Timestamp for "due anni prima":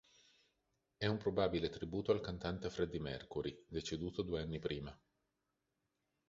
4.23-4.99